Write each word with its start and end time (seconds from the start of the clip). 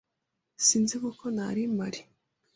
Sinzi 0.65 0.95
kuko 1.03 1.23
ntari 1.35 1.61
mpari. 1.75 2.01